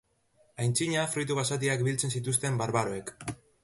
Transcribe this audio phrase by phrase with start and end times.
[0.63, 3.19] Aintzina fruitu basatiak biltzen zituzten barbaroek.